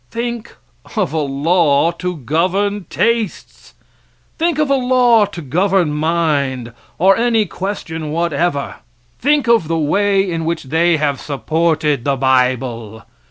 Think 0.09 0.55
of 0.95 1.13
a 1.13 1.19
law 1.21 1.91
to 1.91 2.15
govern 2.17 2.87
tastes! 2.89 3.75
Think 4.39 4.57
of 4.57 4.71
a 4.71 4.75
law 4.75 5.25
to 5.25 5.43
govern 5.43 5.91
mind, 5.93 6.73
or 6.97 7.15
any 7.15 7.45
question 7.45 8.11
whatever! 8.11 8.77
Think 9.19 9.47
of 9.47 9.67
the 9.67 9.77
way 9.77 10.27
in 10.27 10.43
which 10.43 10.63
they 10.63 10.97
have 10.97 11.21
supported 11.21 12.03
the 12.03 12.15
bible! 12.17 13.03